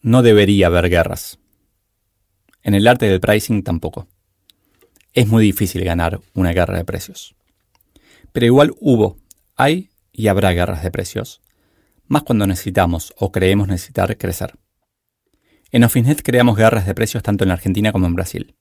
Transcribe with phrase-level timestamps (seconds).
[0.00, 1.38] No debería haber guerras.
[2.62, 4.08] En el arte del pricing tampoco.
[5.12, 7.34] Es muy difícil ganar una guerra de precios.
[8.32, 9.18] Pero igual hubo,
[9.56, 11.42] hay y habrá guerras de precios,
[12.06, 14.54] más cuando necesitamos o creemos necesitar crecer.
[15.70, 18.56] En Ofinet creamos guerras de precios tanto en Argentina como en Brasil.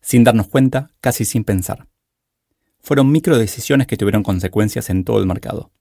[0.00, 1.88] Sin darnos cuenta, casi sin pensar.
[2.80, 5.72] Fueron micro decisiones que tuvieron consecuencias en todo el mercado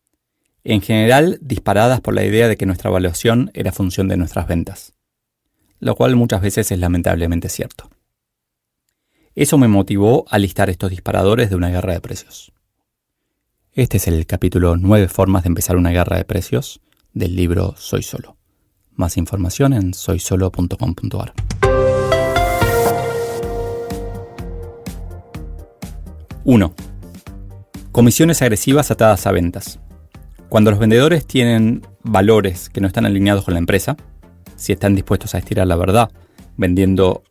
[0.65, 4.93] en general disparadas por la idea de que nuestra evaluación era función de nuestras ventas,
[5.79, 7.89] lo cual muchas veces es lamentablemente cierto.
[9.35, 12.51] Eso me motivó a listar estos disparadores de una guerra de precios.
[13.73, 16.81] Este es el capítulo 9 formas de empezar una guerra de precios
[17.13, 18.35] del libro Soy Solo.
[18.91, 21.33] Más información en soysolo.com.ar.
[26.43, 26.75] 1.
[27.91, 29.79] Comisiones agresivas atadas a ventas.
[30.55, 33.97] Cuando los vendedores tienen valores que no están alineados con la empresa,
[34.55, 36.09] si están dispuestos a estirar la verdad,
[36.55, 37.23] vendiendo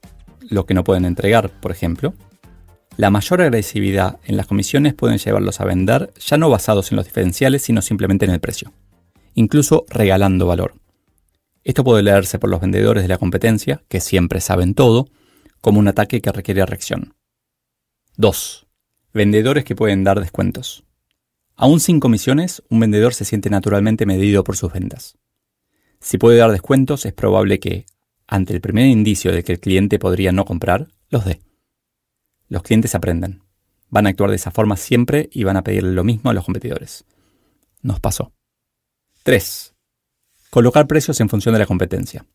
[0.50, 2.12] lo que no pueden entregar, por ejemplo,
[2.98, 7.07] la mayor agresividad en las comisiones pueden llevarlos a vender ya no basados en los
[7.07, 8.74] diferenciales, sino simplemente en el precio,
[9.33, 10.74] incluso regalando valor.
[11.63, 15.08] Esto puede leerse por los vendedores de la competencia, que siempre saben todo,
[15.63, 17.14] como un ataque que requiere reacción.
[18.18, 18.67] 2.
[19.14, 20.83] Vendedores que pueden dar descuentos.
[21.57, 25.17] Aún sin comisiones, un vendedor se siente naturalmente medido por sus ventas.
[26.01, 27.87] Si puede dar descuentos, es probable que,
[28.27, 31.41] ante el primer indicio de que el cliente podría no comprar, los dé.
[32.48, 33.43] Los clientes aprenden.
[33.89, 36.45] Van a actuar de esa forma siempre y van a pedirle lo mismo a los
[36.45, 37.05] competidores.
[37.83, 38.33] Nos pasó.
[39.23, 39.75] 3.
[40.51, 42.27] Colocar precios en función de la competencia.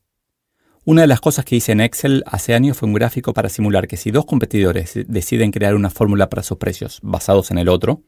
[0.85, 3.87] Una de las cosas que hice en Excel hace años fue un gráfico para simular
[3.87, 8.03] que si dos competidores deciden crear una fórmula para sus precios basados en el otro,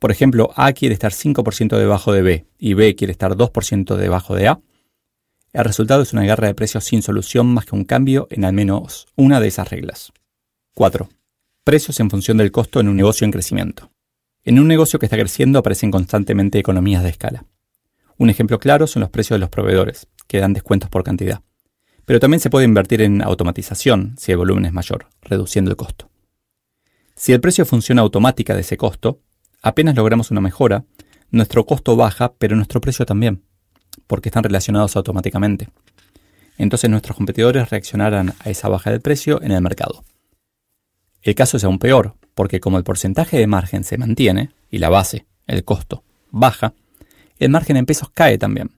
[0.00, 4.34] por ejemplo, A quiere estar 5% debajo de B y B quiere estar 2% debajo
[4.34, 4.58] de A,
[5.52, 8.54] el resultado es una guerra de precios sin solución más que un cambio en al
[8.54, 10.12] menos una de esas reglas.
[10.74, 11.08] 4.
[11.64, 13.90] Precios en función del costo en un negocio en crecimiento.
[14.42, 17.44] En un negocio que está creciendo aparecen constantemente economías de escala.
[18.16, 21.42] Un ejemplo claro son los precios de los proveedores, que dan descuentos por cantidad.
[22.06, 26.08] Pero también se puede invertir en automatización si el volumen es mayor, reduciendo el costo.
[27.16, 29.20] Si el precio funciona automática de ese costo,
[29.62, 30.84] apenas logramos una mejora,
[31.30, 33.42] nuestro costo baja, pero nuestro precio también,
[34.06, 35.68] porque están relacionados automáticamente.
[36.58, 40.04] Entonces nuestros competidores reaccionarán a esa baja del precio en el mercado.
[41.22, 44.88] El caso es aún peor, porque como el porcentaje de margen se mantiene, y la
[44.88, 46.74] base, el costo, baja,
[47.38, 48.70] el margen en pesos cae también.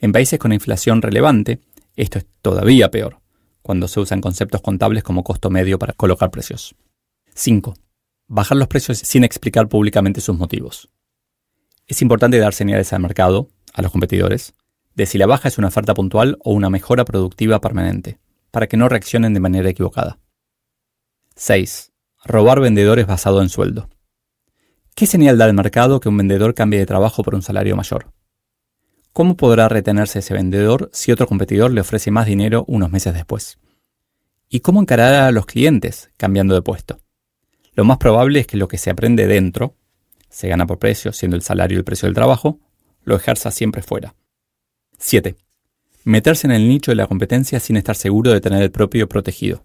[0.00, 1.60] En países con inflación relevante,
[1.96, 3.20] esto es todavía peor,
[3.62, 6.74] cuando se usan conceptos contables como costo medio para colocar precios.
[7.34, 7.74] 5
[8.26, 10.88] bajar los precios sin explicar públicamente sus motivos.
[11.86, 14.54] Es importante dar señales al mercado, a los competidores,
[14.94, 18.18] de si la baja es una oferta puntual o una mejora productiva permanente,
[18.50, 20.18] para que no reaccionen de manera equivocada.
[21.36, 21.92] 6.
[22.24, 23.88] Robar vendedores basado en sueldo.
[24.94, 28.12] ¿Qué señal da al mercado que un vendedor cambie de trabajo por un salario mayor?
[29.12, 33.58] ¿Cómo podrá retenerse ese vendedor si otro competidor le ofrece más dinero unos meses después?
[34.48, 37.03] ¿Y cómo encarará a los clientes cambiando de puesto?
[37.74, 39.74] Lo más probable es que lo que se aprende dentro,
[40.28, 42.60] se gana por precio, siendo el salario el precio del trabajo,
[43.04, 44.14] lo ejerza siempre fuera.
[44.98, 45.36] 7.
[46.04, 49.62] Meterse en el nicho de la competencia sin estar seguro de tener el propio protegido.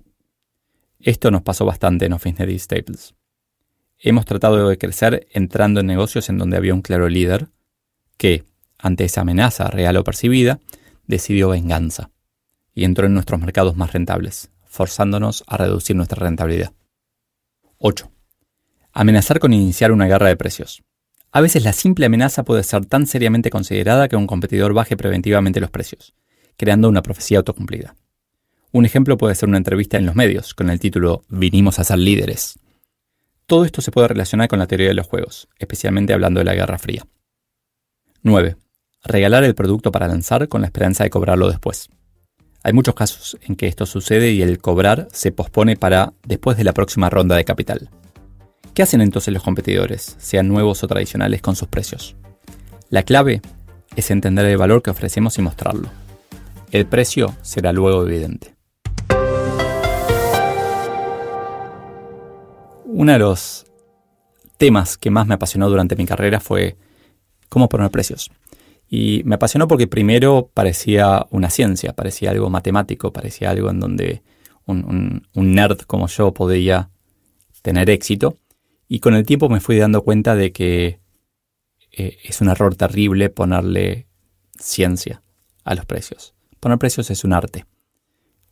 [1.00, 3.16] Esto nos pasó bastante en Office y Staples.
[4.00, 7.48] Hemos tratado de crecer entrando en negocios en donde había un claro líder
[8.18, 8.44] que,
[8.78, 10.60] ante esa amenaza real o percibida,
[11.08, 12.10] decidió venganza
[12.74, 16.72] y entró en nuestros mercados más rentables, forzándonos a reducir nuestra rentabilidad.
[17.82, 18.12] 8.
[18.92, 20.84] Amenazar con iniciar una guerra de precios.
[21.32, 25.62] A veces la simple amenaza puede ser tan seriamente considerada que un competidor baje preventivamente
[25.62, 26.14] los precios,
[26.58, 27.96] creando una profecía autocumplida.
[28.74, 32.00] Un ejemplo puede ser una entrevista en los medios, con el título Vinimos a ser
[32.00, 32.60] líderes.
[33.46, 36.56] Todo esto se puede relacionar con la teoría de los juegos, especialmente hablando de la
[36.56, 37.08] Guerra Fría.
[38.24, 38.58] 9.
[39.06, 41.90] Regalar el producto para lanzar con la esperanza de cobrarlo después.
[42.62, 46.66] Hay muchos casos en que esto sucede y el cobrar se pospone para después de
[46.66, 47.90] la próxima ronda de capital.
[48.74, 52.18] ¿Qué hacen entonces los competidores, sean nuevos o tradicionales, con sus precios?
[52.90, 53.42] La clave
[53.96, 55.90] es entender el valor que ofrecemos y mostrarlo.
[56.72, 58.56] El precio será luego evidente.
[62.84, 63.66] Uno de los
[64.58, 66.76] temas que más me apasionó durante mi carrera fue
[67.48, 68.30] cómo poner precios.
[68.90, 74.24] Y me apasionó porque primero parecía una ciencia, parecía algo matemático, parecía algo en donde
[74.66, 76.90] un, nerd como yo podía
[77.62, 78.38] tener éxito.
[78.88, 81.00] Y con el tiempo me fui dando cuenta de que
[81.92, 84.08] eh, es un error terrible ponerle
[84.58, 85.22] ciencia
[85.64, 86.34] a los precios.
[86.60, 87.66] Poner precios es un arte.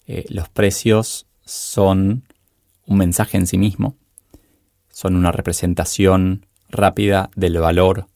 [0.06, 2.24] Eh, los precios son
[2.86, 3.98] un mensaje en sí mismo,
[4.90, 8.08] son una representación rápida del valor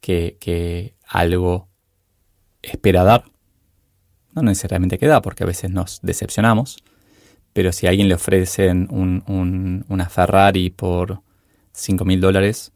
[0.00, 1.68] que, algo
[2.62, 3.24] espera dar.
[4.32, 6.78] No necesariamente que da, porque a veces nos decepcionamos,
[7.52, 8.88] pero si a alguien le ofrecen
[9.88, 11.22] una Ferrari por
[11.72, 12.72] 5 mil dólares,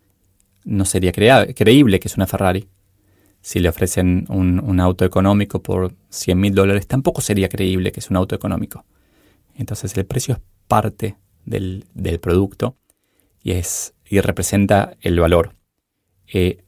[0.64, 2.68] no sería creíble que es una Ferrari.
[3.40, 8.10] Si le ofrecen un, auto económico por 100 mil dólares, tampoco sería creíble que es
[8.10, 8.84] un auto económico.
[9.54, 11.84] Entonces el precio es parte del,
[12.20, 12.76] producto
[13.42, 15.54] y, es, y representa el valor.
[16.32, 16.63] Eh,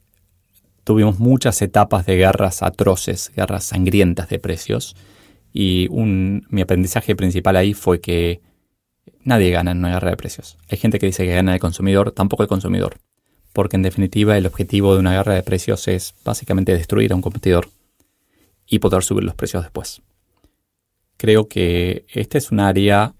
[0.87, 4.95] tuvimos muchas etapas de guerras atroces, guerras sangrientas de precios,
[5.51, 8.39] y mi aprendizaje principal ahí fue que
[9.21, 10.57] nadie gana en una guerra de precios.
[10.69, 12.99] Hay gente que dice que gana el consumidor, tampoco el consumidor,
[13.51, 17.21] porque en definitiva el objetivo de una guerra de precios es básicamente destruir a un
[17.21, 17.67] competidor
[18.65, 20.01] y poder subir los precios después.
[21.17, 23.13] Creo que esta es un área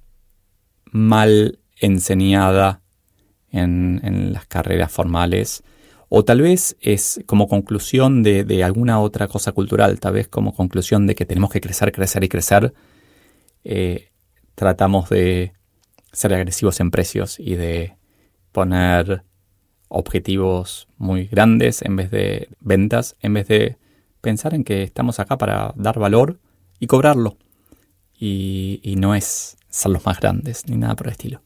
[0.86, 2.82] mal enseñada
[3.52, 5.64] en las carreras formales
[6.10, 11.06] o tal vez es como conclusión de, alguna otra cosa cultural, tal vez como conclusión
[11.06, 12.74] de que tenemos que crecer, crecer y crecer,
[13.64, 14.10] eh,
[14.56, 15.54] tratamos de
[16.14, 17.98] ser agresivos en precios y de
[18.54, 19.24] poner
[19.90, 23.78] objetivos muy grandes en vez de ventas, en vez de
[24.22, 26.40] pensar en que estamos acá para dar valor
[26.80, 27.38] y cobrarlo.
[28.20, 31.44] Y, y no es ser los más grandes ni nada por el estilo.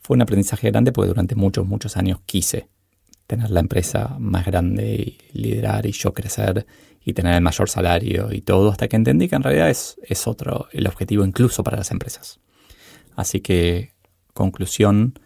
[0.00, 2.68] Fue un aprendizaje grande porque durante muchos, muchos años quise
[3.28, 6.66] tener la empresa más grande y liderar y yo crecer
[7.04, 10.26] y tener el mayor salario y todo, hasta que entendí que en realidad es, es
[10.26, 12.40] otro el objetivo incluso para las empresas.
[13.14, 13.92] Así que,
[14.32, 15.18] conclusión,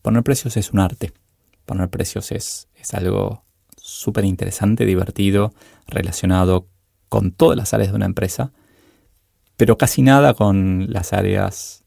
[0.00, 1.12] poner precios es un arte.
[1.66, 3.44] Poner precios es, es algo
[3.76, 5.52] súper interesante, divertido,
[5.86, 6.68] relacionado
[7.10, 8.52] con todas las áreas de una empresa,
[9.58, 11.81] pero casi nada con las áreas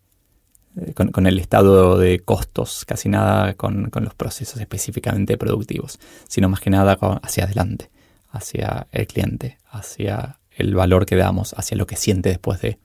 [0.77, 6.60] eh, con, el estado de costos, casi nada con, los procesos específicamente productivos, sino más
[6.60, 7.89] que nada hacia adelante,
[8.30, 12.80] hacia el cliente, hacia el valor que damos, hacia lo que siente después de.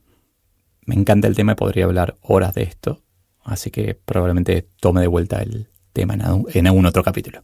[0.85, 3.03] Me encanta el tema y podría hablar horas de esto,
[3.43, 7.43] así que probablemente tome de vuelta el tema en, en algún otro capítulo.